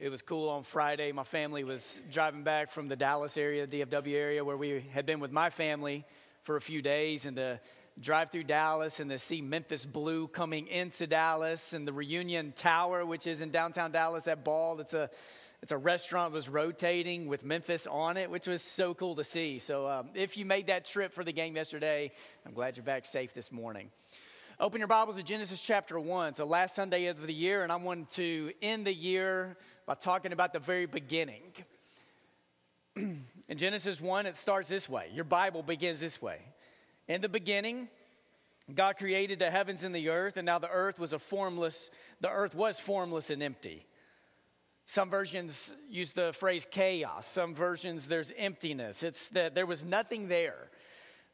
[0.00, 1.12] It was cool on Friday.
[1.12, 5.20] My family was driving back from the Dallas area, DFW area, where we had been
[5.20, 6.06] with my family
[6.44, 7.60] for a few days, and to
[8.00, 13.04] drive through Dallas and to see Memphis Blue coming into Dallas and the Reunion Tower,
[13.04, 14.80] which is in downtown Dallas at Ball.
[14.80, 15.10] It's a
[15.60, 19.58] it's a restaurant was rotating with Memphis on it, which was so cool to see.
[19.58, 22.10] So, um, if you made that trip for the game yesterday,
[22.46, 23.90] I'm glad you're back safe this morning.
[24.60, 26.28] Open your Bibles to Genesis chapter 1.
[26.28, 29.56] It's the last Sunday of the year, and I want to end the year
[29.90, 31.42] by talking about the very beginning.
[32.94, 35.10] In Genesis 1, it starts this way.
[35.12, 36.38] Your Bible begins this way.
[37.08, 37.88] In the beginning,
[38.72, 41.90] God created the heavens and the earth, and now the earth was a formless,
[42.20, 43.84] the earth was formless and empty.
[44.86, 47.26] Some versions use the phrase chaos.
[47.26, 49.02] Some versions there's emptiness.
[49.02, 50.70] It's that there was nothing there.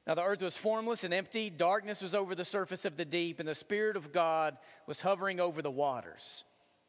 [0.06, 3.38] Now the earth was formless and empty, darkness was over the surface of the deep,
[3.38, 6.44] and the Spirit of God was hovering over the waters.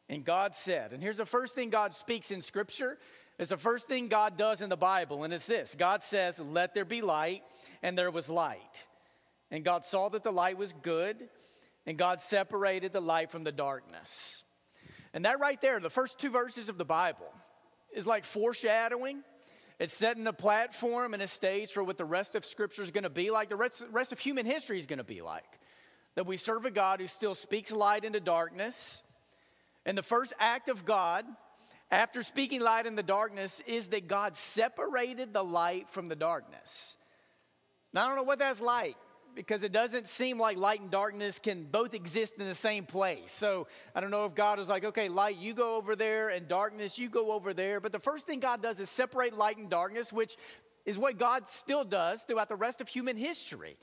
[0.08, 2.98] And God said, and here's the first thing God speaks in Scripture.
[3.38, 6.74] It's the first thing God does in the Bible, and it's this God says, Let
[6.74, 7.42] there be light,
[7.82, 8.86] and there was light.
[9.50, 11.28] And God saw that the light was good,
[11.86, 14.44] and God separated the light from the darkness.
[15.14, 17.32] And that right there, the first two verses of the Bible,
[17.94, 19.22] is like foreshadowing.
[19.78, 23.04] It's setting a platform and a stage for what the rest of Scripture is going
[23.04, 25.60] to be like, the rest, rest of human history is going to be like.
[26.16, 29.04] That we serve a God who still speaks light into darkness
[29.88, 31.24] and the first act of God
[31.90, 36.98] after speaking light in the darkness is that God separated the light from the darkness.
[37.94, 38.96] Now, I don't know what that's like
[39.34, 43.32] because it doesn't seem like light and darkness can both exist in the same place.
[43.32, 46.46] So I don't know if God is like, okay, light, you go over there, and
[46.46, 47.80] darkness, you go over there.
[47.80, 50.36] But the first thing God does is separate light and darkness, which
[50.84, 53.78] is what God still does throughout the rest of human history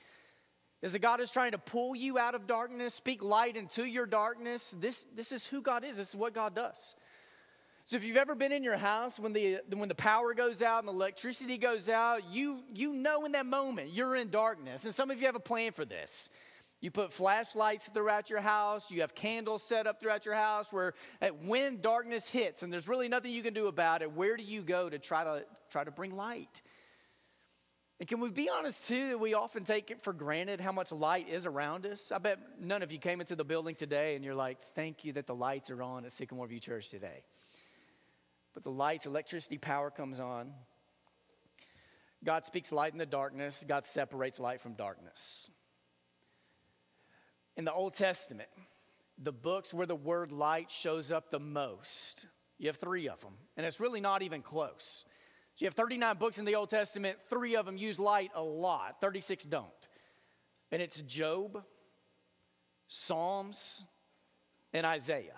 [0.86, 4.06] is that God is trying to pull you out of darkness, speak light into your
[4.06, 4.76] darkness.
[4.80, 6.94] This, this is who God is, this is what God does.
[7.86, 10.84] So if you've ever been in your house when the, when the power goes out
[10.84, 14.86] and electricity goes out, you, you know in that moment you're in darkness.
[14.86, 16.30] And some of you have a plan for this.
[16.82, 18.92] You put flashlights throughout your house.
[18.92, 22.88] You have candles set up throughout your house where eh, when darkness hits and there's
[22.88, 25.84] really nothing you can do about it, where do you go to try to, try
[25.84, 26.62] to bring light?
[28.00, 30.92] And can we be honest too that we often take it for granted how much
[30.92, 32.12] light is around us?
[32.12, 35.14] I bet none of you came into the building today and you're like, thank you
[35.14, 37.24] that the lights are on at Sycamore View Church today.
[38.54, 40.52] But the lights, electricity, power comes on.
[42.24, 45.50] God speaks light in the darkness, God separates light from darkness.
[47.56, 48.50] In the Old Testament,
[49.22, 52.26] the books where the word light shows up the most,
[52.58, 55.06] you have three of them, and it's really not even close.
[55.56, 58.42] So you have 39 books in the Old Testament, three of them use light a
[58.42, 59.70] lot, 36 don't.
[60.70, 61.64] And it's Job,
[62.88, 63.86] Psalms,
[64.74, 65.38] and Isaiah.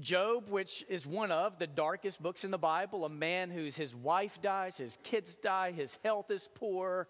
[0.00, 3.94] Job, which is one of the darkest books in the Bible, a man whose his
[3.94, 7.06] wife dies, his kids die, his health is poor,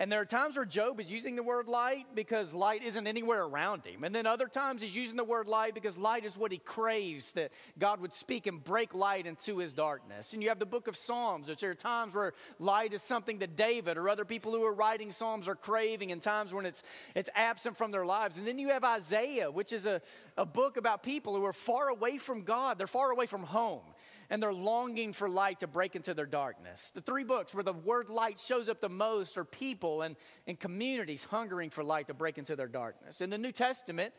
[0.00, 3.42] and there are times where Job is using the word light because light isn't anywhere
[3.42, 4.02] around him.
[4.02, 7.32] And then other times he's using the word light because light is what he craves,
[7.32, 10.32] that God would speak and break light into his darkness.
[10.32, 13.40] And you have the book of Psalms, which there are times where light is something
[13.40, 16.82] that David or other people who are writing Psalms are craving, and times when it's,
[17.14, 18.38] it's absent from their lives.
[18.38, 20.00] And then you have Isaiah, which is a,
[20.38, 23.82] a book about people who are far away from God, they're far away from home
[24.30, 26.92] and they're longing for light to break into their darkness.
[26.94, 30.14] The three books where the word light shows up the most are people and,
[30.46, 33.20] and communities hungering for light to break into their darkness.
[33.20, 34.14] In the New Testament,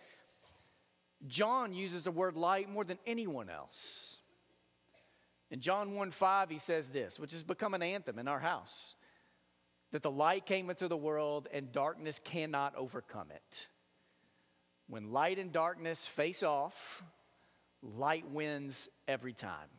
[1.28, 4.18] John uses the word light more than anyone else.
[5.50, 8.96] In John 1 5, he says this, which has become an anthem in our house
[9.92, 13.68] that the light came into the world and darkness cannot overcome it.
[14.88, 17.04] When light and darkness face off,
[17.82, 19.70] light wins every time.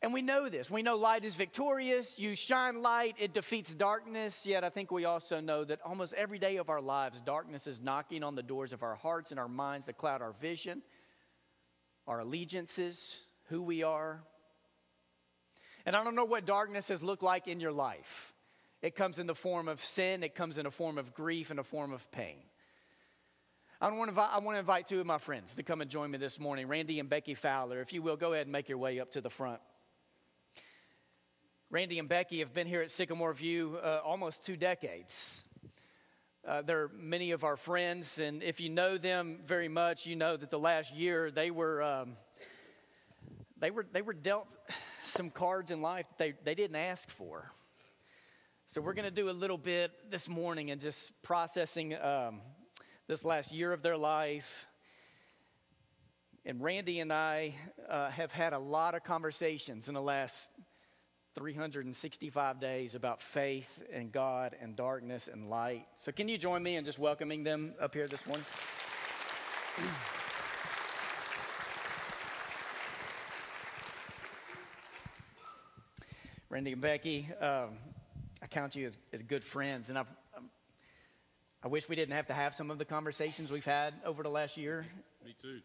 [0.00, 0.70] And we know this.
[0.70, 2.18] We know light is victorious.
[2.18, 4.46] You shine light, it defeats darkness.
[4.46, 7.80] Yet I think we also know that almost every day of our lives, darkness is
[7.80, 10.82] knocking on the doors of our hearts and our minds to cloud our vision,
[12.06, 13.16] our allegiances,
[13.48, 14.22] who we are.
[15.84, 18.32] And I don't know what darkness has looked like in your life.
[18.82, 21.58] It comes in the form of sin, it comes in a form of grief, and
[21.58, 22.36] a form of pain.
[23.80, 25.90] I want, to invite, I want to invite two of my friends to come and
[25.90, 27.80] join me this morning, Randy and Becky Fowler.
[27.80, 29.60] If you will, go ahead and make your way up to the front.
[31.70, 35.44] Randy and Becky have been here at Sycamore View uh, almost two decades.
[36.46, 40.34] Uh, they're many of our friends, and if you know them very much, you know
[40.38, 42.16] that the last year they were um,
[43.58, 44.56] they were they were dealt
[45.02, 47.52] some cards in life that they, they didn't ask for.
[48.66, 52.40] So we're going to do a little bit this morning and just processing um,
[53.08, 54.66] this last year of their life
[56.48, 57.54] And Randy and I
[57.90, 60.50] uh, have had a lot of conversations in the last
[61.38, 65.86] 365 days about faith and God and darkness and light.
[65.94, 68.44] So, can you join me in just welcoming them up here this morning?
[76.50, 77.70] Randy and Becky, um,
[78.42, 80.50] I count you as, as good friends, and I've, um,
[81.62, 84.28] I wish we didn't have to have some of the conversations we've had over the
[84.28, 84.86] last year.
[85.24, 85.60] Me too.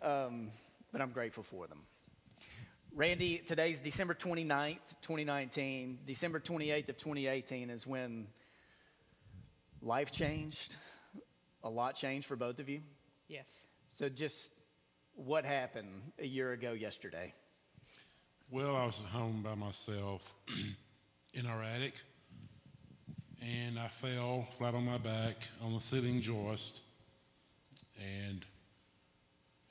[0.00, 0.52] Um,
[0.92, 1.80] but I'm grateful for them.
[2.96, 5.98] Randy, today's December 29th, 2019.
[6.06, 8.28] December 28th of 2018 is when
[9.82, 10.76] life changed.
[11.64, 12.82] A lot changed for both of you.
[13.26, 13.66] Yes.
[13.96, 14.52] So, just
[15.16, 17.34] what happened a year ago yesterday?
[18.48, 20.32] Well, I was at home by myself
[21.34, 21.94] in our attic,
[23.42, 26.82] and I fell flat on my back on the ceiling joist.
[27.98, 28.44] And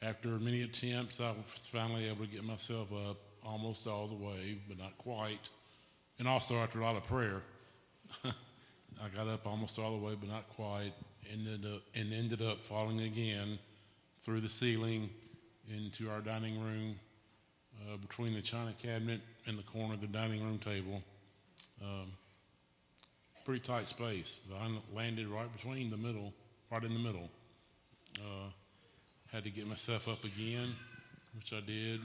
[0.04, 4.58] after many attempts, I was finally able to get myself up almost all the way,
[4.68, 5.50] but not quite.
[6.20, 7.42] And also after a lot of prayer,
[8.26, 10.94] I got up almost all the way, but not quite,
[11.32, 13.58] ended up, and ended up falling again
[14.22, 15.10] through the ceiling
[15.70, 16.96] into our dining room
[17.82, 21.02] uh, between the china cabinet and the corner of the dining room table.
[21.82, 22.12] Um,
[23.46, 24.40] pretty tight space.
[24.62, 26.34] I landed right between the middle,
[26.72, 27.30] right in the middle.
[28.18, 28.50] Uh,
[29.34, 30.76] had to get myself up again,
[31.36, 32.00] which I did,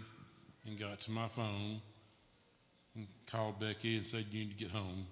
[0.67, 1.83] and got to my phone
[2.95, 5.07] and called Becky and said, You need to get home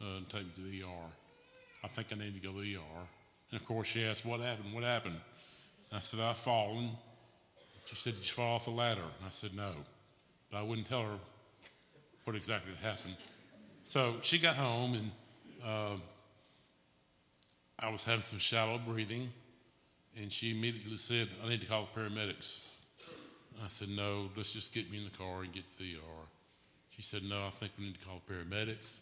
[0.00, 1.10] uh, and take me to the ER.
[1.82, 3.02] I think I need to go to the ER.
[3.50, 4.72] And of course, she asked, What happened?
[4.72, 5.16] What happened?
[5.90, 6.90] I said, I've fallen.
[7.86, 9.00] She said, Did you fall off the ladder?
[9.00, 9.72] And I said, No.
[10.52, 11.18] But I wouldn't tell her
[12.22, 13.16] what exactly happened.
[13.84, 15.10] So she got home, and
[15.64, 15.96] uh,
[17.80, 19.30] I was having some shallow breathing,
[20.20, 22.60] and she immediately said, I need to call the paramedics.
[23.64, 26.26] I said, No, let's just get me in the car and get to the ER.
[26.90, 29.00] She said, No, I think we need to call the paramedics.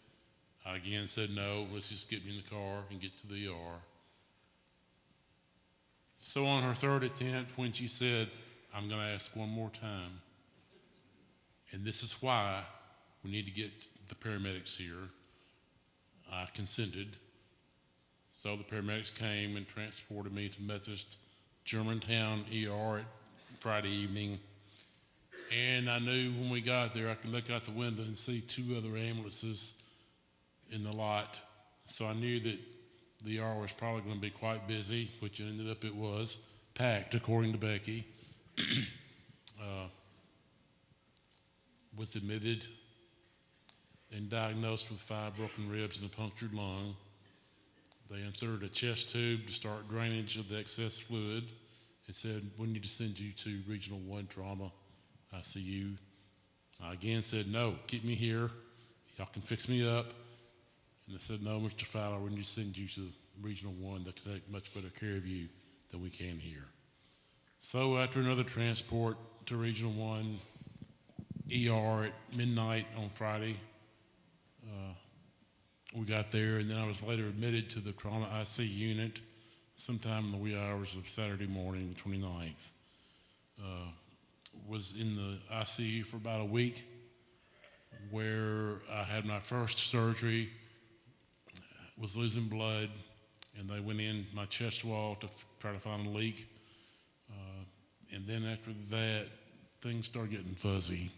[0.65, 3.47] I again said, No, let's just get me in the car and get to the
[3.47, 3.79] ER.
[6.19, 8.29] So on her third attempt, when she said,
[8.73, 10.21] I'm going to ask one more time,
[11.71, 12.61] and this is why
[13.23, 13.71] we need to get
[14.09, 15.09] the paramedics here,
[16.31, 17.17] I consented.
[18.37, 21.17] So the paramedics came and transported me to Methodist
[21.65, 23.01] Germantown ER
[23.59, 24.37] Friday evening.
[25.51, 28.41] And I knew when we got there, I could look out the window and see
[28.41, 29.73] two other ambulances
[30.71, 31.39] in the lot.
[31.87, 32.59] So I knew that
[33.25, 36.37] the ER was probably going to be quite busy, which ended up it was,
[36.75, 38.05] packed, according to Becky.
[39.59, 39.87] uh,
[41.97, 42.67] was admitted
[44.15, 46.95] and diagnosed with five broken ribs and a punctured lung.
[48.09, 51.43] They inserted a chest tube to start drainage of the excess fluid
[52.07, 54.71] and said, We need to send you to Regional 1 Trauma
[55.35, 55.97] ICU.
[56.81, 58.49] I again said, No, keep me here.
[59.17, 60.05] Y'all can fix me up.
[61.07, 61.83] And they said, No, Mr.
[61.83, 63.09] Fowler, we need to send you to
[63.41, 65.47] Regional 1 that can take much better care of you
[65.91, 66.65] than we can here.
[67.59, 69.17] So after another transport
[69.47, 70.37] to Regional 1
[71.51, 73.57] ER at midnight on Friday,
[74.65, 74.93] uh,
[75.95, 79.19] we got there, and then I was later admitted to the trauma IC unit
[79.77, 82.69] sometime in the wee hours of Saturday morning, the 29th.
[83.59, 83.89] Uh,
[84.67, 86.85] was in the ICU for about a week,
[88.11, 90.49] where I had my first surgery,
[91.97, 92.89] was losing blood,
[93.57, 96.47] and they went in my chest wall to f- try to find a leak.
[97.29, 97.63] Uh,
[98.13, 99.27] and then after that,
[99.81, 101.11] things started getting fuzzy.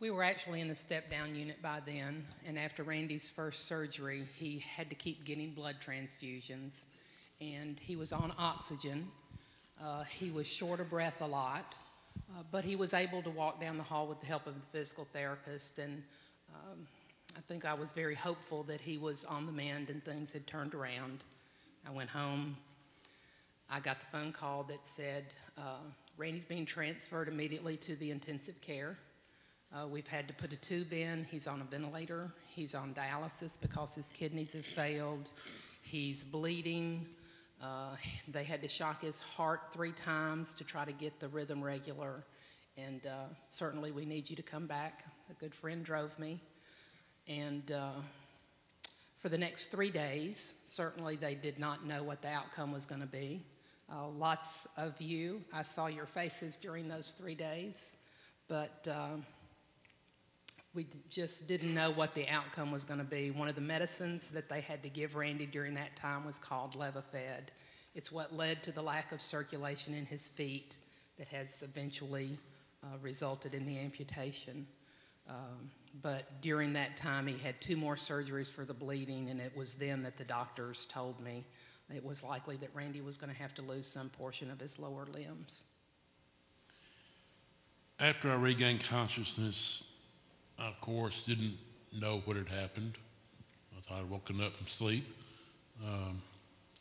[0.00, 4.24] We were actually in the step down unit by then, and after Randy's first surgery,
[4.38, 6.84] he had to keep getting blood transfusions,
[7.38, 9.06] and he was on oxygen.
[9.78, 11.74] Uh, he was short of breath a lot,
[12.30, 14.66] uh, but he was able to walk down the hall with the help of the
[14.68, 16.02] physical therapist, and
[16.54, 16.78] um,
[17.36, 20.46] I think I was very hopeful that he was on the mend and things had
[20.46, 21.24] turned around.
[21.86, 22.56] I went home.
[23.68, 25.26] I got the phone call that said
[25.58, 25.84] uh,
[26.16, 28.96] Randy's being transferred immediately to the intensive care.
[29.72, 31.24] Uh, we've had to put a tube in.
[31.30, 32.32] He's on a ventilator.
[32.48, 35.30] He's on dialysis because his kidneys have failed.
[35.82, 37.06] He's bleeding.
[37.62, 37.94] Uh,
[38.26, 42.24] they had to shock his heart three times to try to get the rhythm regular.
[42.76, 45.04] And uh, certainly, we need you to come back.
[45.30, 46.40] A good friend drove me.
[47.28, 47.90] And uh,
[49.14, 53.02] for the next three days, certainly they did not know what the outcome was going
[53.02, 53.44] to be.
[53.92, 57.96] Uh, lots of you, I saw your faces during those three days,
[58.48, 59.16] but uh,
[60.74, 63.30] we just didn't know what the outcome was going to be.
[63.30, 66.74] One of the medicines that they had to give Randy during that time was called
[66.74, 67.48] Levophed,
[67.94, 70.76] It's what led to the lack of circulation in his feet
[71.18, 72.38] that has eventually
[72.84, 74.66] uh, resulted in the amputation.
[75.28, 75.70] Um,
[76.02, 79.74] but during that time, he had two more surgeries for the bleeding, and it was
[79.74, 81.44] then that the doctors told me
[81.94, 84.78] it was likely that Randy was going to have to lose some portion of his
[84.78, 85.64] lower limbs.
[87.98, 89.89] After I regained consciousness,
[90.60, 91.56] I, of course, didn't
[91.92, 92.98] know what had happened.
[93.76, 95.06] I thought I'd woken up from sleep.
[95.84, 96.20] Um,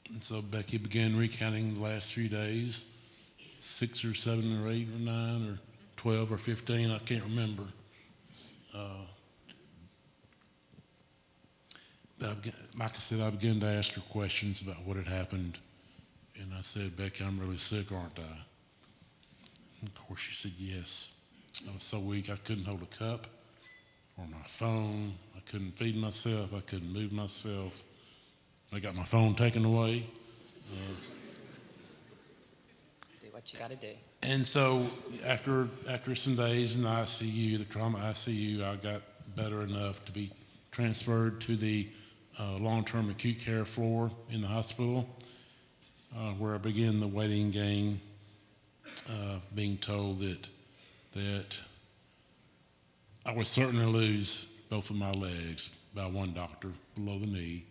[0.10, 2.86] and so Becky began recounting the last three days
[3.62, 5.60] six or seven or eight or nine or
[5.98, 7.64] 12 or 15, I can't remember.
[8.74, 9.04] Uh,
[12.18, 15.08] but I began, like I said, I began to ask her questions about what had
[15.08, 15.58] happened.
[16.36, 18.38] And I said, Becky, I'm really sick, aren't I?
[19.82, 21.16] And of course, she said yes.
[21.70, 23.28] I was so weak I couldn't hold a cup
[24.20, 25.14] or my phone.
[25.36, 26.54] I couldn't feed myself.
[26.54, 27.84] I couldn't move myself.
[28.72, 30.06] I got my phone taken away.
[30.72, 30.94] Uh,
[33.22, 33.94] Do what you got to do.
[34.22, 34.84] and so
[35.26, 39.02] after after some days in the ICU, the trauma ICU, I got
[39.36, 40.32] better enough to be
[40.72, 41.88] transferred to the
[42.40, 45.08] uh, long-term acute care floor in the hospital,
[46.16, 48.00] uh, where I began the waiting game,
[49.10, 50.48] uh, being told that
[51.14, 51.58] that
[53.30, 57.64] I would certainly lose both of my legs by one doctor below the knee,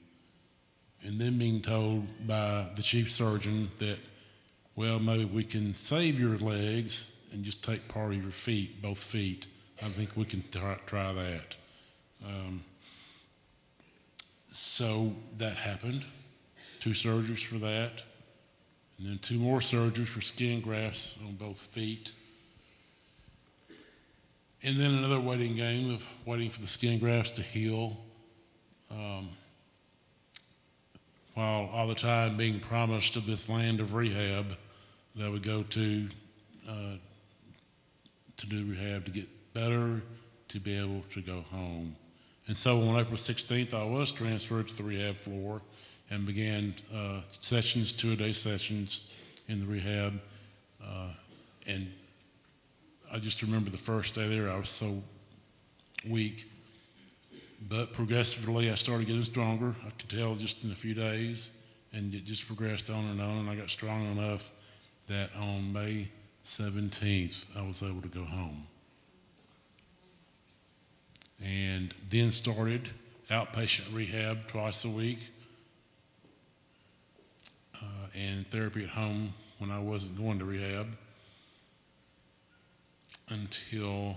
[1.02, 3.98] and then being told by the chief surgeon that
[4.76, 8.98] well, maybe we can save your legs and just take part of your feet, both
[8.98, 9.48] feet.
[9.82, 11.56] I think we can try, try that.
[12.24, 12.62] Um,
[14.52, 16.06] so that happened.
[16.78, 18.04] Two surgeries for that,
[18.96, 22.12] and then two more surgeries for skin grafts on both feet.
[24.62, 27.96] And then another waiting game of waiting for the skin grafts to heal.
[28.90, 29.30] Um,
[31.34, 34.56] while all the time being promised of this land of rehab
[35.14, 36.08] that I would go to
[36.68, 36.96] uh,
[38.36, 40.02] to do rehab to get better,
[40.48, 41.94] to be able to go home.
[42.48, 45.60] And so on April 16th, I was transferred to the rehab floor
[46.10, 49.08] and began uh, sessions, two a day sessions
[49.48, 50.20] in the rehab.
[50.82, 51.10] Uh,
[51.66, 51.92] and
[53.12, 55.02] I just remember the first day there, I was so
[56.08, 56.50] weak.
[57.68, 59.74] But progressively, I started getting stronger.
[59.86, 61.50] I could tell just in a few days,
[61.92, 63.38] and it just progressed on and on.
[63.38, 64.50] And I got strong enough
[65.08, 66.08] that on May
[66.44, 68.66] 17th, I was able to go home.
[71.44, 72.88] And then started
[73.30, 75.18] outpatient rehab twice a week
[77.76, 80.86] uh, and therapy at home when I wasn't going to rehab
[83.30, 84.16] until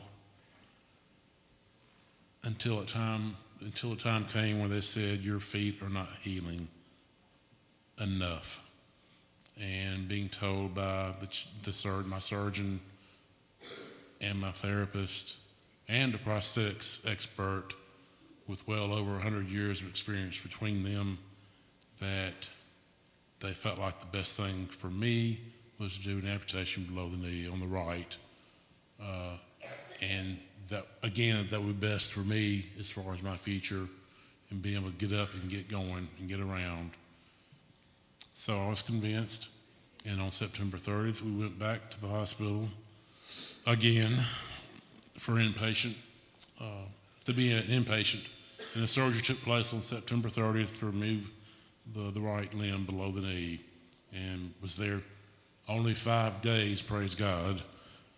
[2.44, 6.68] until a time until a time came when they said your feet are not healing
[8.00, 8.68] enough
[9.62, 11.27] and being told by the,
[11.63, 12.80] the sur- my surgeon
[14.20, 15.38] and my therapist
[15.88, 17.70] and a prosthetics expert
[18.48, 21.18] with well over 100 years of experience between them
[22.00, 22.50] that
[23.39, 25.39] they felt like the best thing for me
[25.80, 28.18] was to do an amputation below the knee on the right.
[29.01, 29.38] Uh,
[30.01, 30.38] and
[30.70, 33.88] that, again, that would be best for me as far as my future
[34.50, 36.91] and being able to get up and get going and get around.
[38.34, 39.50] So I was convinced,
[40.05, 42.67] and on September 30th, we went back to the hospital
[43.67, 44.24] again
[45.17, 45.93] for inpatient,
[46.60, 46.86] uh,
[47.25, 48.25] to be an inpatient.
[48.74, 51.29] And the surgery took place on September 30th to remove
[51.93, 53.62] the, the right limb below the knee
[54.13, 55.01] and was there
[55.67, 57.62] only five days, praise God,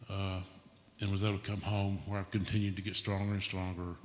[0.09, 0.39] uh,
[1.03, 3.95] and was able to come home where I've continued to get stronger and stronger.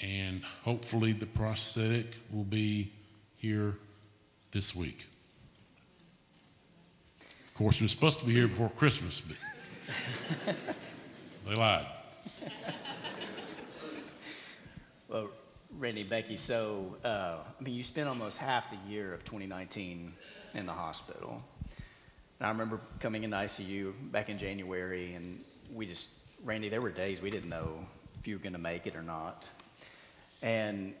[0.00, 2.92] And hopefully the prosthetic will be
[3.36, 3.74] here
[4.52, 5.08] this week.
[7.48, 9.20] Of course, it was supposed to be here before Christmas,
[10.46, 10.56] but
[11.48, 11.86] they lied.
[15.08, 15.30] Well,
[15.78, 20.12] Randy, Becky, so, uh, I mean, you spent almost half the year of 2019
[20.54, 21.42] in the hospital.
[22.38, 26.08] And I remember coming into ICU back in January, and we just,
[26.44, 27.86] Randy, there were days we didn't know
[28.18, 29.44] if you were going to make it or not.
[30.42, 30.94] And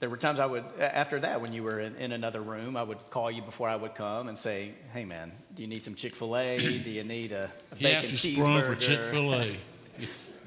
[0.00, 2.82] there were times I would, after that, when you were in, in another room, I
[2.82, 5.94] would call you before I would come and say, hey, man, do you need some
[5.94, 6.58] Chick fil A?
[6.58, 8.74] do you need a, a He bacon sprung for?
[8.76, 9.58] Chick fil A.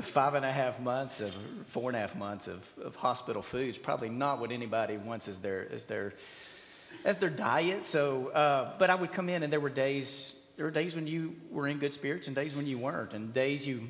[0.02, 1.34] five and a half months of
[1.70, 5.28] four and a half months of, of hospital food is probably not what anybody wants
[5.28, 6.14] as their as their
[7.06, 7.86] as their diet.
[7.86, 11.08] So, uh, but I would come in, and there were days there were days when
[11.08, 13.90] you were in good spirits, and days when you weren't, and days you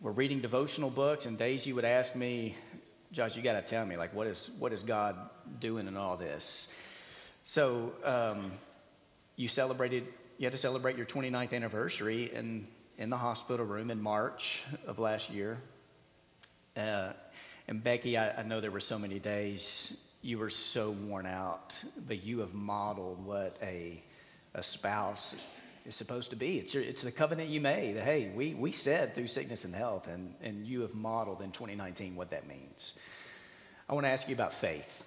[0.00, 2.56] were reading devotional books, and days you would ask me,
[3.12, 5.16] Josh, you got to tell me like what is what is God
[5.60, 6.68] doing in all this?
[7.42, 7.92] So.
[8.04, 8.52] Um,
[9.36, 10.06] you celebrated,
[10.38, 12.66] you had to celebrate your 29th anniversary in,
[12.98, 15.58] in the hospital room in March of last year.
[16.76, 17.12] Uh,
[17.66, 21.74] and Becky, I, I know there were so many days you were so worn out,
[22.06, 24.02] but you have modeled what a,
[24.54, 25.36] a spouse
[25.84, 26.58] is supposed to be.
[26.58, 27.96] It's, your, it's the covenant you made.
[27.96, 32.16] Hey, we, we said through sickness and health, and, and you have modeled in 2019
[32.16, 32.94] what that means.
[33.88, 35.04] I want to ask you about faith.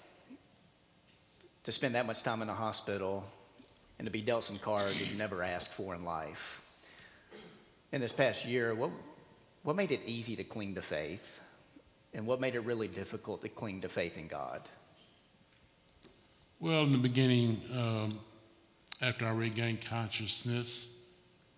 [1.63, 3.25] To spend that much time in a hospital
[3.99, 6.61] and to be dealt some cards you've never asked for in life.
[7.91, 8.91] In this past year, what,
[9.63, 11.39] what made it easy to cling to faith?
[12.13, 14.61] And what made it really difficult to cling to faith in God?
[16.59, 18.19] Well, in the beginning, um,
[19.01, 20.89] after I regained consciousness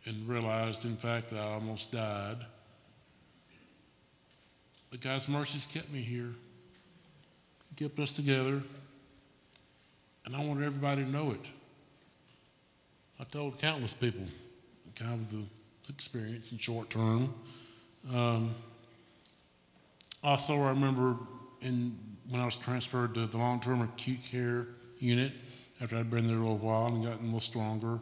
[0.05, 2.37] and realized, in fact, that I almost died,
[4.89, 6.29] but God's mercies kept me here,
[7.75, 8.61] kept us together,
[10.25, 11.45] and I wanted everybody to know it.
[13.19, 14.25] I told countless people
[14.95, 15.43] kind of the
[15.89, 17.33] experience in short term.
[18.13, 18.55] Um,
[20.23, 21.15] also, I remember
[21.61, 21.97] in,
[22.29, 24.67] when I was transferred to the long term acute care
[24.99, 25.33] unit
[25.81, 27.99] after I'd been there a little while and gotten a little stronger.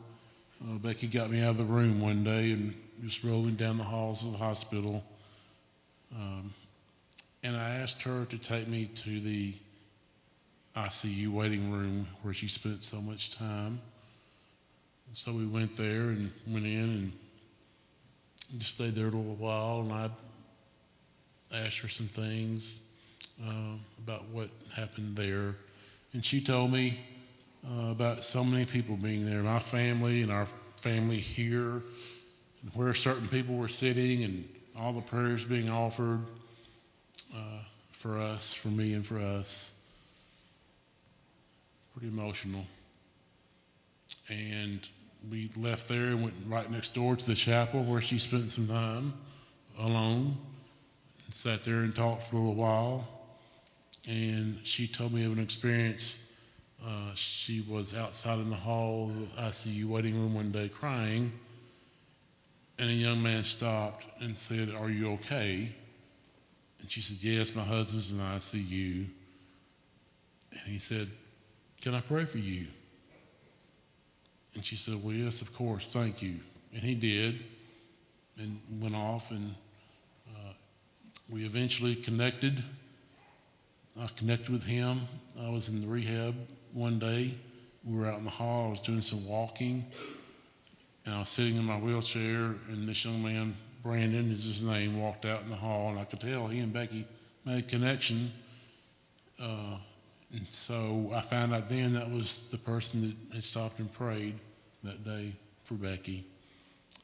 [0.63, 3.83] Uh, Becky got me out of the room one day and just rolling down the
[3.83, 5.03] halls of the hospital.
[6.15, 6.53] Um,
[7.43, 9.53] and I asked her to take me to the
[10.75, 13.79] ICU waiting room where she spent so much time.
[15.13, 17.11] So we went there and went in and
[18.57, 19.81] just stayed there a little while.
[19.81, 20.09] And I
[21.55, 22.79] asked her some things
[23.47, 25.55] uh, about what happened there.
[26.13, 26.99] And she told me
[27.69, 30.47] uh, about so many people being there, my family and our
[30.77, 31.83] family here,
[32.61, 34.47] and where certain people were sitting, and
[34.79, 36.21] all the prayers being offered
[37.35, 37.59] uh,
[37.91, 39.73] for us, for me, and for us.
[41.93, 42.65] Pretty emotional.
[44.29, 44.87] And
[45.29, 48.67] we left there and went right next door to the chapel where she spent some
[48.67, 49.13] time
[49.79, 50.37] alone
[51.25, 53.07] and sat there and talked for a little while
[54.07, 56.19] and she told me of an experience.
[56.85, 61.31] Uh, she was outside in the hall ICU waiting room one day crying,
[62.77, 65.73] and a young man stopped and said, Are you okay?
[66.79, 69.07] And she said, Yes, my husband's in the ICU.
[70.51, 71.09] And he said,
[71.81, 72.67] Can I pray for you?
[74.53, 76.39] And she said, Well, yes, of course, thank you.
[76.73, 77.43] And he did,
[78.37, 79.55] and went off, and
[80.29, 80.53] uh,
[81.29, 82.63] we eventually connected
[83.99, 85.07] I connected with him.
[85.41, 86.35] I was in the rehab
[86.77, 87.33] one day.
[87.83, 88.67] We were out in the hall.
[88.67, 89.85] I was doing some walking,
[91.05, 92.55] and I was sitting in my wheelchair.
[92.69, 96.03] And this young man, Brandon is his name, walked out in the hall, and I
[96.03, 97.07] could tell he and Becky
[97.45, 98.31] made a connection.
[99.41, 99.77] Uh,
[100.31, 104.35] and so I found out then that was the person that had stopped and prayed
[104.83, 106.25] that day for Becky.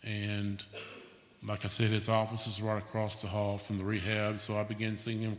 [0.04, 0.64] And
[1.46, 4.64] like I said, his office is right across the hall from the rehab, so I
[4.64, 5.38] began seeing him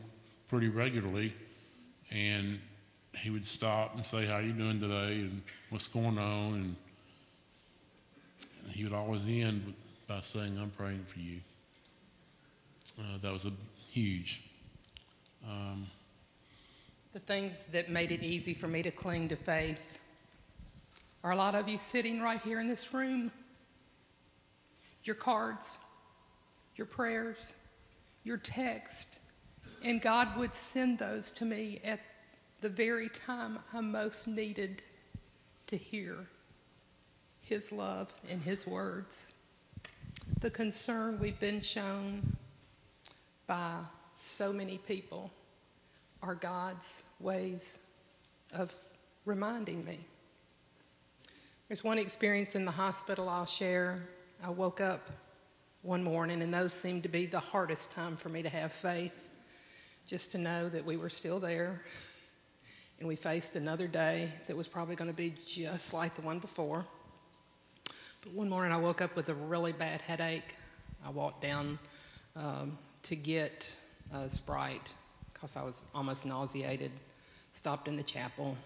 [0.48, 1.32] pretty regularly
[2.10, 2.58] and
[3.16, 6.76] he would stop and say, "How you doing today?" and "What's going on?" and
[8.72, 9.74] he would always end
[10.06, 11.40] by saying, "I'm praying for you."
[12.98, 13.52] Uh, that was a
[13.90, 14.42] huge.
[15.50, 15.86] Um,
[17.12, 19.98] the things that made it easy for me to cling to faith
[21.22, 23.30] are a lot of you sitting right here in this room.
[25.04, 25.78] Your cards,
[26.76, 27.56] your prayers,
[28.24, 29.20] your text,
[29.82, 32.00] and God would send those to me at
[32.64, 34.80] the very time I most needed
[35.66, 36.16] to hear
[37.42, 39.34] His love and His words.
[40.40, 42.22] The concern we've been shown
[43.46, 43.74] by
[44.14, 45.30] so many people
[46.22, 47.80] are God's ways
[48.54, 48.74] of
[49.26, 49.98] reminding me.
[51.68, 54.08] There's one experience in the hospital I'll share.
[54.42, 55.10] I woke up
[55.82, 59.28] one morning, and those seemed to be the hardest time for me to have faith
[60.06, 61.82] just to know that we were still there
[62.98, 66.38] and we faced another day that was probably going to be just like the one
[66.38, 66.84] before.
[68.22, 70.54] But one morning I woke up with a really bad headache.
[71.04, 71.78] I walked down
[72.36, 73.76] um, to get
[74.12, 74.94] a Sprite
[75.32, 76.90] because I was almost nauseated,
[77.52, 78.56] stopped in the chapel,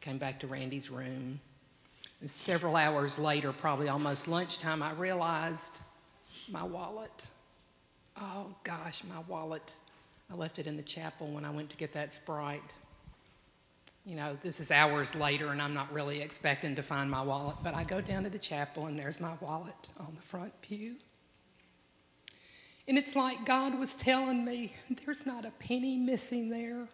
[0.00, 1.40] came back to Randy's room.
[2.20, 5.80] And several hours later, probably almost lunchtime, I realized
[6.50, 7.26] my wallet.
[8.16, 9.74] Oh gosh, my wallet
[10.30, 12.74] I left it in the chapel when I went to get that Sprite.
[14.06, 17.56] You know, this is hours later, and I'm not really expecting to find my wallet,
[17.62, 20.96] but I go down to the chapel, and there's my wallet on the front pew.
[22.86, 26.86] And it's like God was telling me, there's not a penny missing there.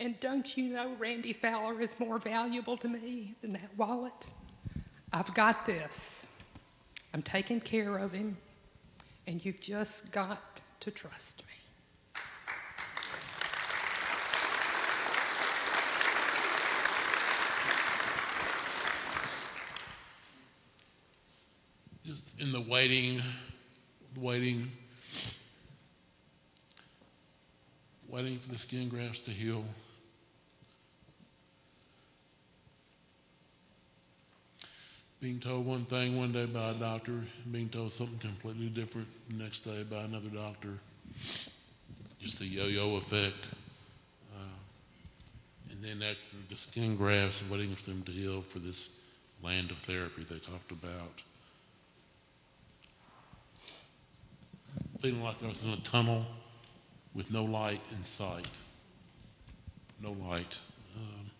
[0.00, 4.30] And don't you know Randy Fowler is more valuable to me than that wallet?
[5.12, 6.26] I've got this.
[7.12, 8.36] I'm taking care of him,
[9.28, 11.52] and you've just got to trust me.
[22.04, 23.22] Just in the waiting,
[24.20, 24.70] waiting,
[28.06, 29.64] waiting for the skin grafts to heal.
[35.22, 39.42] Being told one thing one day by a doctor, being told something completely different the
[39.42, 40.74] next day by another doctor.
[42.20, 43.48] Just the yo-yo effect.
[44.36, 48.90] Uh, and then after the skin grafts, waiting for them to heal for this
[49.42, 51.22] land of therapy they talked about.
[55.04, 56.24] Feeling like I was in a tunnel
[57.12, 58.48] with no light in sight.
[60.00, 60.58] No light.
[60.96, 61.30] Um,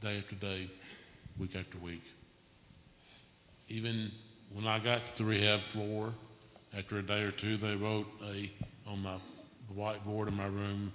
[0.00, 0.70] day after day,
[1.36, 2.04] week after week.
[3.66, 4.12] Even
[4.52, 6.12] when I got to the rehab floor,
[6.72, 8.48] after a day or two, they wrote a
[8.88, 9.16] on my
[9.76, 10.92] whiteboard in my room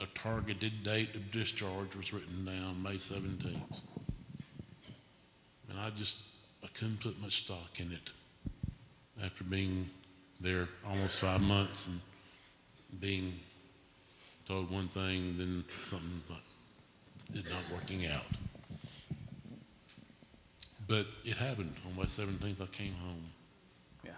[0.00, 3.80] a targeted date of discharge was written down May 17th.
[5.68, 6.22] And I just
[6.64, 8.10] I couldn't put much stock in it
[9.24, 9.88] after being
[10.40, 12.00] there almost five months and
[13.00, 13.38] being
[14.46, 16.22] told one thing, then something
[17.32, 18.24] did not working out.
[20.88, 22.60] But it happened on May 17th.
[22.60, 23.30] I came home.
[24.04, 24.10] Yeah.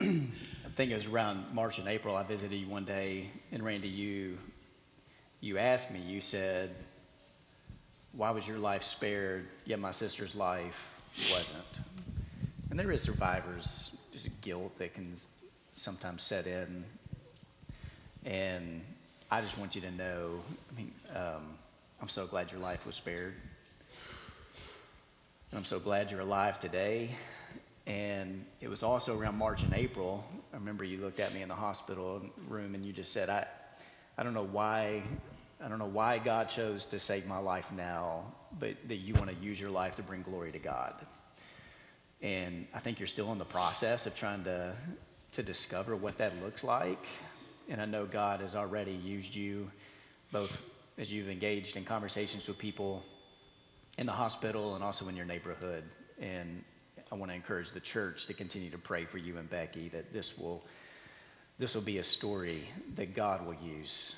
[0.00, 2.16] I think it was around March and April.
[2.16, 4.38] I visited you one day, and Randy, you
[5.40, 6.00] you asked me.
[6.00, 6.74] You said,
[8.12, 10.94] "Why was your life spared, yet my sister's life
[11.30, 11.64] wasn't?"
[12.70, 15.12] And there is survivors, just guilt that can
[15.72, 16.84] sometimes set in.
[18.24, 18.82] And
[19.28, 21.42] I just want you to know, I mean, um,
[22.00, 23.34] I'm so glad your life was spared.
[25.50, 27.10] And I'm so glad you're alive today.
[27.88, 30.24] And it was also around March and April.
[30.52, 33.48] I remember you looked at me in the hospital room and you just said, I,
[34.16, 35.02] I don't know why,
[35.60, 38.26] I don't know why God chose to save my life now,
[38.60, 40.94] but that you want to use your life to bring glory to God.
[42.22, 44.74] And I think you're still in the process of trying to,
[45.32, 47.04] to discover what that looks like.
[47.68, 49.70] And I know God has already used you
[50.32, 50.60] both
[50.98, 53.02] as you've engaged in conversations with people
[53.96, 55.84] in the hospital and also in your neighborhood.
[56.20, 56.62] And
[57.10, 60.12] I want to encourage the church to continue to pray for you and Becky that
[60.12, 60.64] this will
[61.58, 64.16] this will be a story that God will use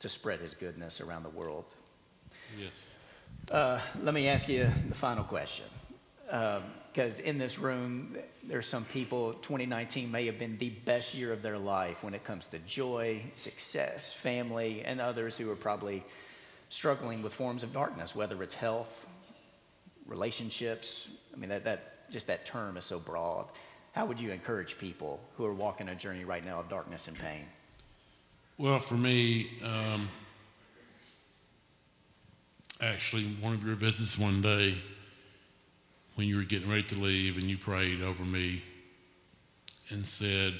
[0.00, 1.64] to spread his goodness around the world.
[2.60, 2.98] Yes.
[3.50, 5.64] Uh, let me ask you the final question.
[6.96, 11.42] Because in this room, there's some people, 2019 may have been the best year of
[11.42, 16.02] their life when it comes to joy, success, family, and others who are probably
[16.70, 19.06] struggling with forms of darkness, whether it's health,
[20.06, 21.10] relationships.
[21.34, 23.44] I mean, that, that just that term is so broad.
[23.92, 27.18] How would you encourage people who are walking a journey right now of darkness and
[27.18, 27.44] pain?
[28.56, 30.08] Well, for me, um,
[32.80, 34.78] actually, one of your visits one day
[36.16, 38.62] when you were getting ready to leave and you prayed over me
[39.90, 40.54] and said,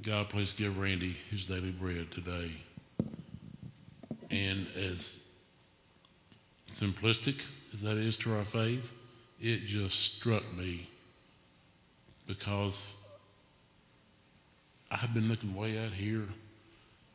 [0.00, 2.52] God, please give Randy his daily bread today.
[4.30, 5.26] And as
[6.68, 7.42] simplistic
[7.74, 8.94] as that is to our faith,
[9.40, 10.88] it just struck me
[12.26, 12.96] because
[14.92, 16.24] I have been looking way out here,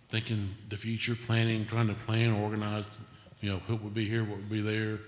[0.10, 2.90] thinking the future, planning, trying to plan, organize,
[3.40, 5.00] you know, what would be here, what would be there.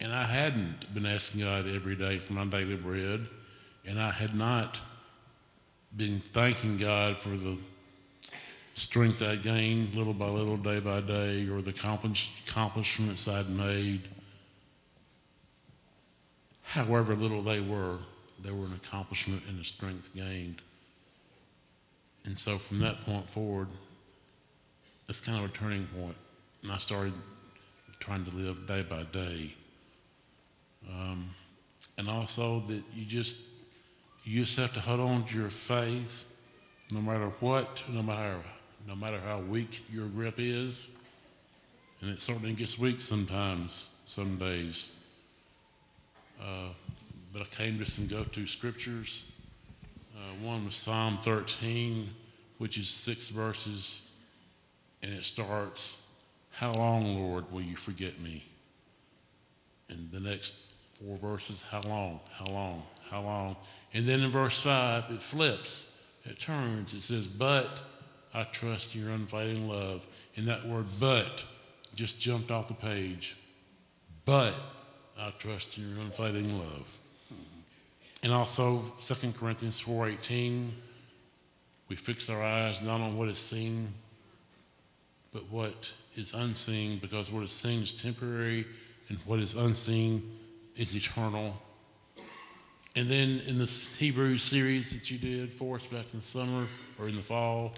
[0.00, 3.26] And I hadn't been asking God every day for my daily bread,
[3.84, 4.78] and I had not
[5.96, 7.56] been thanking God for the
[8.74, 14.02] strength I gained little by little, day by day, or the accomplishments I'd made.
[16.62, 17.98] However little they were,
[18.40, 20.62] they were an accomplishment and a strength gained.
[22.24, 23.68] And so from that point forward,
[25.08, 26.16] it's kind of a turning point.
[26.62, 27.14] And I started
[27.98, 29.54] trying to live day by day
[30.86, 31.30] um,
[31.96, 33.38] and also that you just
[34.24, 36.30] you just have to hold on to your faith,
[36.92, 38.36] no matter what, no matter
[38.86, 40.90] no matter how weak your grip is.
[42.00, 44.92] And it certainly gets weak sometimes, some days.
[46.40, 46.68] Uh,
[47.32, 49.24] but I came to some go-to scriptures.
[50.16, 52.08] Uh, one was Psalm 13,
[52.58, 54.08] which is six verses,
[55.02, 56.00] and it starts,
[56.50, 58.44] "How long, Lord, will you forget me?"
[59.88, 60.56] And the next
[61.00, 61.64] four verses.
[61.70, 62.20] How long?
[62.32, 62.82] How long?
[63.10, 63.56] How long?
[63.94, 65.92] And then in verse 5, it flips,
[66.24, 66.94] it turns.
[66.94, 67.82] It says, But
[68.34, 70.06] I trust your unfailing love.
[70.36, 71.44] And that word but
[71.94, 73.36] just jumped off the page.
[74.24, 74.54] But
[75.18, 76.86] I trust in your unfailing love.
[78.22, 80.70] And also 2 Corinthians 4:18,
[81.88, 83.92] we fix our eyes not on what is seen,
[85.32, 88.66] but what is unseen, because what is seen is temporary,
[89.08, 90.38] and what is unseen
[90.78, 91.54] is eternal.
[92.96, 96.66] And then in this Hebrew series that you did for us back in the summer
[96.98, 97.74] or in the fall,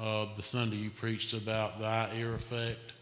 [0.00, 2.94] uh, the Sunday you preached about the eye ear effect.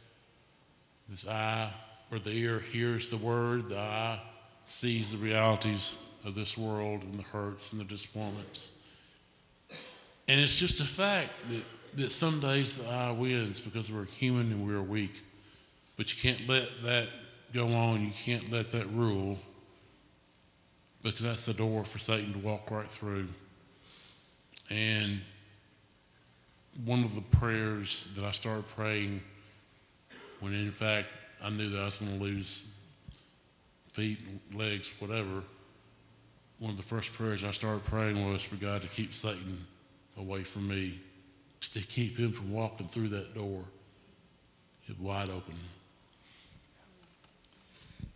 [1.09, 1.71] This eye,
[2.11, 4.21] or the ear hears the word, the eye
[4.65, 8.79] sees the realities of this world and the hurts and the disappointments.
[10.29, 11.63] And it's just a fact that,
[12.03, 15.23] that some days the eye wins because we're human and we're weak.
[15.97, 17.09] But you can't let that
[17.53, 18.03] go on.
[18.05, 19.39] You can't let that rule
[21.03, 23.29] because that's the door for Satan to walk right through.
[24.71, 25.21] And
[26.85, 29.23] one of the prayers that I started praying
[30.41, 31.09] when, in fact,
[31.43, 32.69] I knew that I was going to lose
[33.93, 34.19] feet,
[34.53, 35.43] legs, whatever,
[36.59, 39.67] one of the first prayers I started praying was for God to keep Satan
[40.19, 41.01] away from me,
[41.73, 43.65] to keep him from walking through that door
[44.89, 45.55] It wide open.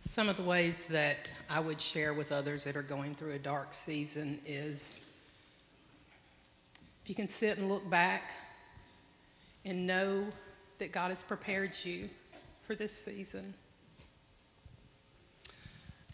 [0.03, 3.37] Some of the ways that I would share with others that are going through a
[3.37, 5.05] dark season is
[7.03, 8.31] if you can sit and look back
[9.63, 10.25] and know
[10.79, 12.09] that God has prepared you
[12.61, 13.53] for this season.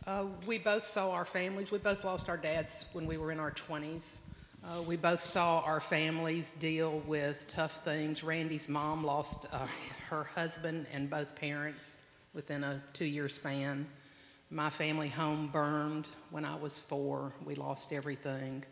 [0.05, 3.39] Uh, we both saw our families, we both lost our dads when we were in
[3.39, 4.19] our 20s.
[4.65, 8.21] Uh, we both saw our families deal with tough things.
[8.21, 9.65] Randy's mom lost uh,
[10.09, 12.06] her husband and both parents
[12.37, 13.87] within a two year span.
[14.51, 17.33] My family home burned when I was four.
[17.43, 18.63] We lost everything.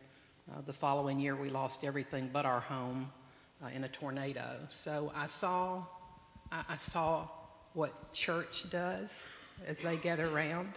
[0.49, 3.12] Uh, the following year, we lost everything but our home
[3.63, 4.60] uh, in a tornado.
[4.69, 5.84] So I saw,
[6.51, 7.28] I, I saw
[7.73, 9.28] what church does
[9.65, 10.69] as they gather around.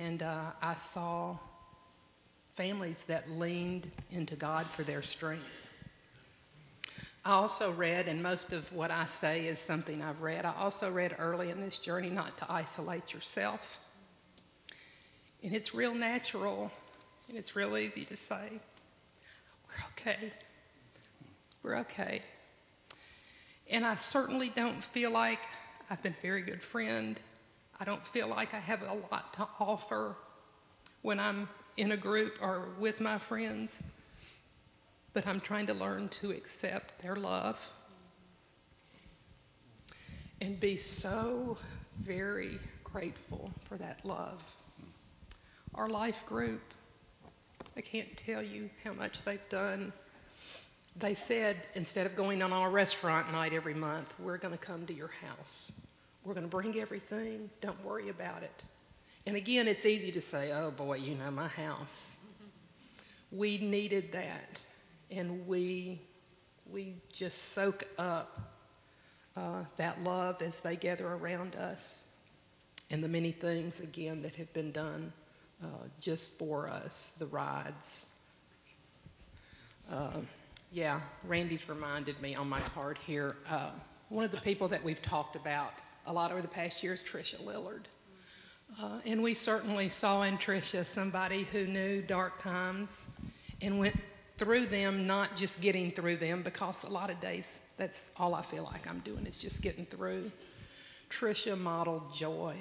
[0.00, 1.38] And uh, I saw
[2.54, 5.68] families that leaned into God for their strength.
[7.24, 10.90] I also read, and most of what I say is something I've read, I also
[10.90, 13.78] read early in this journey not to isolate yourself.
[15.42, 16.70] And it's real natural,
[17.28, 18.60] and it's real easy to say,
[19.68, 20.32] we're okay.
[21.62, 22.22] We're okay.
[23.70, 25.40] And I certainly don't feel like
[25.90, 27.20] I've been a very good friend.
[27.78, 30.16] I don't feel like I have a lot to offer
[31.02, 33.82] when I'm in a group or with my friends,
[35.12, 37.72] but I'm trying to learn to accept their love
[40.40, 41.58] and be so
[41.98, 44.56] very grateful for that love.
[45.74, 46.62] Our life group,
[47.76, 49.92] I can't tell you how much they've done.
[50.96, 54.86] They said instead of going on our restaurant night every month, we're going to come
[54.86, 55.72] to your house.
[56.24, 57.48] We're going to bring everything.
[57.60, 58.64] Don't worry about it.
[59.26, 62.16] And again, it's easy to say, oh boy, you know, my house.
[63.30, 64.64] We needed that.
[65.10, 66.00] And we,
[66.70, 68.40] we just soak up
[69.36, 72.04] uh, that love as they gather around us
[72.90, 75.12] and the many things, again, that have been done
[75.62, 75.66] uh,
[76.00, 78.14] just for us the rides.
[79.90, 80.18] Uh,
[80.72, 83.36] yeah, Randy's reminded me on my card here.
[83.48, 83.70] Uh,
[84.08, 85.74] one of the people that we've talked about
[86.06, 87.84] a lot over the past year is Tricia Lillard.
[88.80, 93.08] Uh, and we certainly saw in Tricia somebody who knew dark times
[93.62, 93.96] and went
[94.40, 98.40] through them, not just getting through them, because a lot of days that's all I
[98.40, 100.32] feel like I'm doing is just getting through.
[101.10, 102.56] Tricia modeled joy.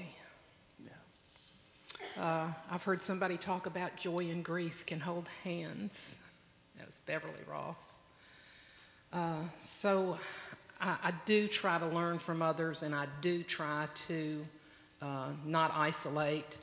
[2.19, 6.17] Uh, I've heard somebody talk about joy and grief can hold hands.
[6.77, 7.99] That's Beverly Ross.
[9.13, 10.17] Uh, so
[10.81, 14.45] I, I, do try to learn from others and I do try to
[15.01, 16.59] uh, not isolate.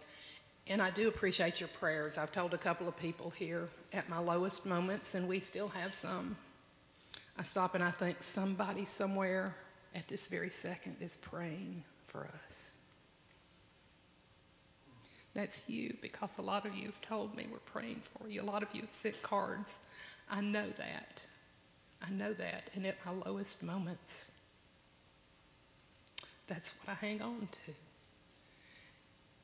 [0.69, 2.19] And I do appreciate your prayers.
[2.19, 5.95] I've told a couple of people here at my lowest moments, and we still have
[5.95, 6.37] some.
[7.39, 9.55] I stop and I think somebody somewhere
[9.95, 12.79] at this very second is praying for us.
[15.35, 18.41] That's you because a lot of you have told me we're praying for you.
[18.41, 19.85] A lot of you have sent cards.
[20.31, 21.27] I know that.
[22.03, 22.71] I know that.
[22.75, 24.33] And at my lowest moments,
[26.47, 27.86] that's what I hang on to.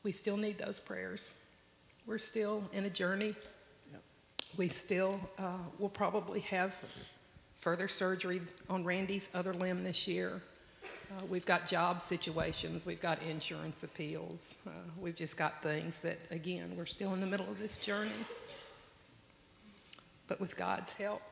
[0.03, 1.35] We still need those prayers.
[2.07, 3.35] We're still in a journey.
[3.93, 4.03] Yep.
[4.57, 6.75] We still uh, will probably have
[7.59, 10.43] further surgery on Randy's other limb this year.
[10.85, 16.19] Uh, we've got job situations, we've got insurance appeals, uh, we've just got things that,
[16.31, 18.11] again, we're still in the middle of this journey.
[20.27, 21.23] But with God's help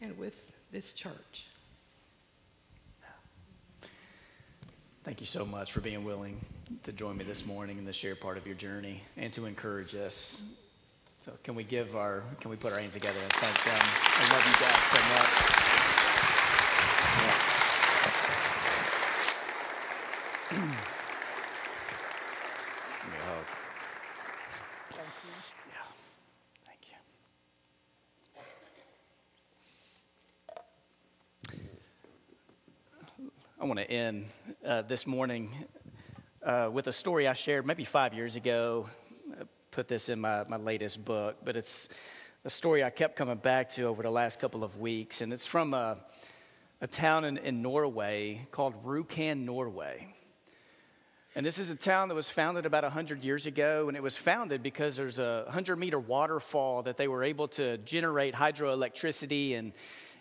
[0.00, 1.46] and with this church,
[5.04, 6.40] Thank you so much for being willing
[6.84, 9.94] to join me this morning and to share part of your journey and to encourage
[9.94, 10.40] us.
[11.26, 13.78] So can we give our, can we put our hands together and thank them?
[13.78, 15.30] I love you guys so much.
[17.20, 17.36] Yeah.
[23.02, 23.44] Give me a hug.
[24.90, 25.32] Thank you.
[25.68, 25.92] Yeah,
[26.64, 26.80] thank
[33.20, 33.30] you.
[33.60, 34.24] I want to end
[34.64, 35.50] uh, this morning
[36.42, 38.88] uh, with a story I shared maybe five years ago.
[39.38, 41.88] I put this in my, my latest book, but it's
[42.44, 45.46] a story I kept coming back to over the last couple of weeks, and it's
[45.46, 45.98] from a,
[46.80, 50.14] a town in, in Norway called Rjukan, Norway.
[51.36, 54.16] And this is a town that was founded about 100 years ago, and it was
[54.16, 59.58] founded because there's a 100 meter waterfall that they were able to generate hydroelectricity.
[59.58, 59.72] And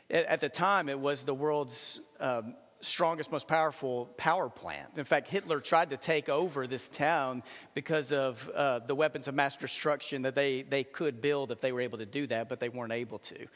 [0.09, 4.89] at the time, it was the world's um, strongest, most powerful power plant.
[4.97, 7.43] In fact, Hitler tried to take over this town
[7.73, 11.71] because of uh, the weapons of mass destruction that they, they could build if they
[11.71, 13.47] were able to do that, but they weren't able to.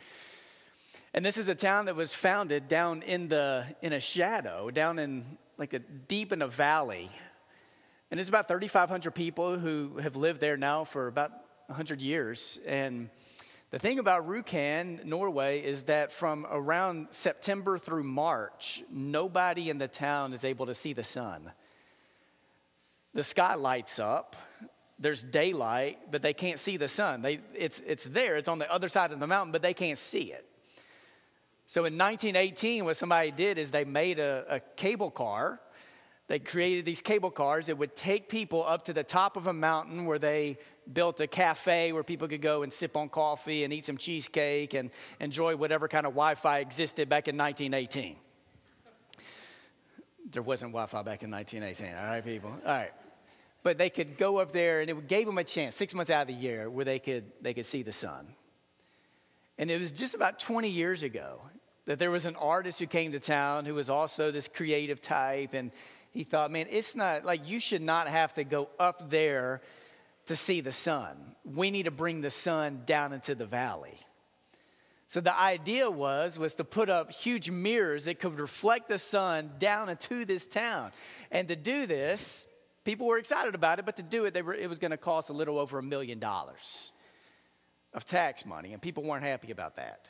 [1.14, 5.00] And this is a town that was founded down in, the, in a shadow, down
[5.00, 5.26] in
[5.58, 7.10] like a deep in a valley
[8.10, 11.32] and it's about 3,500 people who have lived there now for about
[11.68, 12.60] 100 years.
[12.66, 13.10] And
[13.70, 19.88] the thing about Rjukan, Norway, is that from around September through March, nobody in the
[19.88, 21.52] town is able to see the sun.
[23.14, 24.36] The sky lights up,
[25.00, 27.22] there's daylight, but they can't see the sun.
[27.22, 29.98] They, it's, it's there, it's on the other side of the mountain, but they can't
[29.98, 30.46] see it.
[31.66, 35.60] So in 1918, what somebody did is they made a, a cable car
[36.28, 39.54] they created these cable cars that would take people up to the top of a
[39.54, 40.58] mountain where they
[40.94, 44.74] built a cafe where people could go and sip on coffee and eat some cheesecake
[44.74, 48.16] and enjoy whatever kind of Wi Fi existed back in 1918.
[50.32, 52.52] There wasn't Wi Fi back in 1918, all right, people?
[52.66, 52.94] All right.
[53.64, 56.22] But they could go up there and it gave them a chance, six months out
[56.22, 58.28] of the year, where they could, they could see the sun.
[59.58, 61.42] And it was just about 20 years ago
[61.86, 65.54] that there was an artist who came to town who was also this creative type.
[65.54, 65.72] And
[66.12, 69.62] he thought, man, it's not like you should not have to go up there
[70.28, 71.36] to see the sun.
[71.44, 73.98] We need to bring the sun down into the valley.
[75.08, 79.52] So the idea was was to put up huge mirrors that could reflect the sun
[79.58, 80.92] down into this town.
[81.32, 82.46] And to do this,
[82.84, 85.30] people were excited about it, but to do it, were, it was going to cost
[85.30, 86.92] a little over a million dollars
[87.94, 90.10] of tax money, and people weren't happy about that.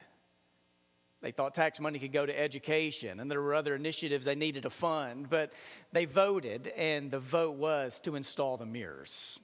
[1.22, 4.64] They thought tax money could go to education, and there were other initiatives they needed
[4.64, 5.54] to fund, but
[5.92, 9.40] they voted, and the vote was to install the mirrors.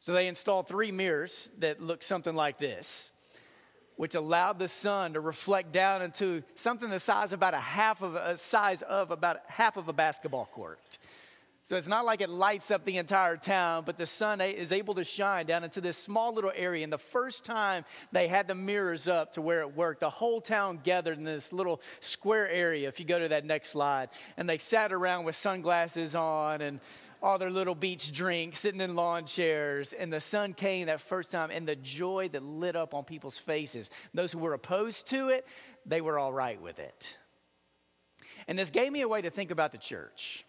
[0.00, 3.10] So they installed three mirrors that looked something like this,
[3.96, 8.14] which allowed the sun to reflect down into something the size about a half of
[8.14, 10.98] a size of about half of a basketball court.
[11.66, 14.94] So it's not like it lights up the entire town, but the sun is able
[14.94, 16.84] to shine down into this small little area.
[16.84, 20.40] And the first time they had the mirrors up to where it worked, the whole
[20.40, 22.86] town gathered in this little square area.
[22.86, 26.78] If you go to that next slide, and they sat around with sunglasses on and
[27.22, 31.30] all their little beach drinks, sitting in lawn chairs, and the sun came that first
[31.30, 33.90] time, and the joy that lit up on people's faces.
[34.14, 35.46] Those who were opposed to it,
[35.84, 37.16] they were all right with it.
[38.48, 40.44] And this gave me a way to think about the church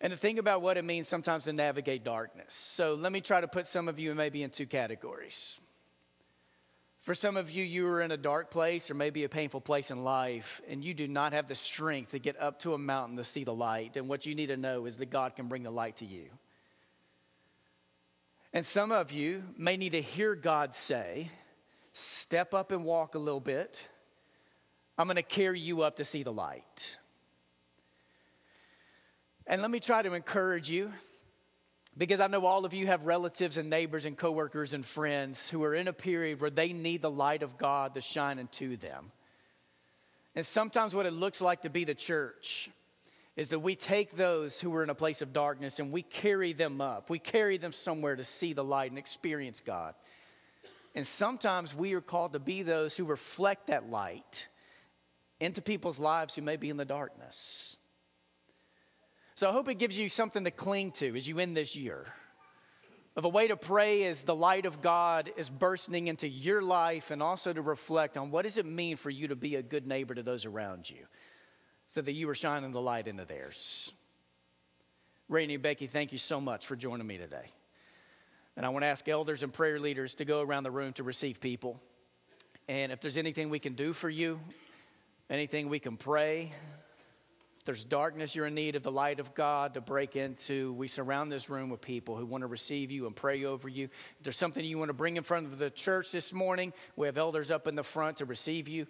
[0.00, 2.52] and to think about what it means sometimes to navigate darkness.
[2.52, 5.60] So let me try to put some of you maybe in two categories.
[7.02, 9.90] For some of you, you are in a dark place or maybe a painful place
[9.90, 13.16] in life, and you do not have the strength to get up to a mountain
[13.16, 13.96] to see the light.
[13.96, 16.26] And what you need to know is that God can bring the light to you.
[18.52, 21.30] And some of you may need to hear God say,
[21.92, 23.80] Step up and walk a little bit.
[24.96, 26.96] I'm going to carry you up to see the light.
[29.46, 30.92] And let me try to encourage you
[31.96, 35.62] because I know all of you have relatives and neighbors and coworkers and friends who
[35.64, 39.12] are in a period where they need the light of God to shine into them.
[40.34, 42.70] And sometimes what it looks like to be the church
[43.36, 46.52] is that we take those who are in a place of darkness and we carry
[46.52, 47.10] them up.
[47.10, 49.94] We carry them somewhere to see the light and experience God.
[50.94, 54.46] And sometimes we are called to be those who reflect that light
[55.40, 57.76] into people's lives who may be in the darkness.
[59.42, 62.06] So I hope it gives you something to cling to as you end this year.
[63.16, 67.10] Of a way to pray as the light of God is bursting into your life
[67.10, 69.84] and also to reflect on what does it mean for you to be a good
[69.84, 71.06] neighbor to those around you
[71.88, 73.90] so that you are shining the light into theirs.
[75.28, 77.50] Rainey and Becky, thank you so much for joining me today.
[78.56, 81.02] And I want to ask elders and prayer leaders to go around the room to
[81.02, 81.80] receive people.
[82.68, 84.38] And if there's anything we can do for you,
[85.28, 86.52] anything we can pray,
[87.62, 90.88] If there's darkness you're in need of the light of God to break into, we
[90.88, 93.84] surround this room with people who want to receive you and pray over you.
[94.18, 97.06] If there's something you want to bring in front of the church this morning, we
[97.06, 98.88] have elders up in the front to receive you.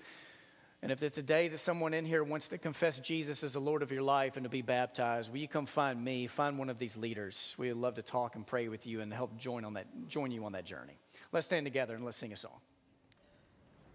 [0.81, 3.61] And if it's a day that someone in here wants to confess Jesus as the
[3.61, 6.27] Lord of your life and to be baptized, will you come find me?
[6.27, 7.55] Find one of these leaders.
[7.59, 10.31] We would love to talk and pray with you and help join on that join
[10.31, 10.97] you on that journey.
[11.31, 12.59] Let's stand together and let's sing a song.